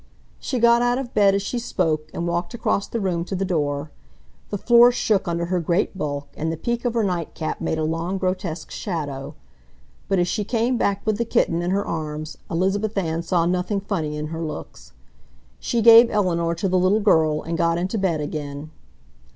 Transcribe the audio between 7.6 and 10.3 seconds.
made a long, grotesque shadow. But as